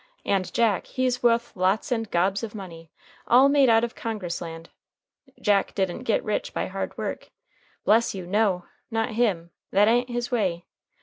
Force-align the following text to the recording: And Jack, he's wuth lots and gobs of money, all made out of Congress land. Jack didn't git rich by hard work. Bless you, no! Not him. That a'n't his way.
And 0.25 0.51
Jack, 0.51 0.87
he's 0.87 1.21
wuth 1.21 1.55
lots 1.55 1.91
and 1.91 2.09
gobs 2.09 2.41
of 2.41 2.55
money, 2.55 2.89
all 3.27 3.47
made 3.49 3.69
out 3.69 3.83
of 3.83 3.93
Congress 3.93 4.41
land. 4.41 4.71
Jack 5.39 5.75
didn't 5.75 6.05
git 6.05 6.23
rich 6.23 6.55
by 6.55 6.65
hard 6.65 6.97
work. 6.97 7.29
Bless 7.85 8.15
you, 8.15 8.25
no! 8.25 8.65
Not 8.89 9.11
him. 9.11 9.51
That 9.71 9.87
a'n't 9.87 10.09
his 10.09 10.31
way. 10.31 10.65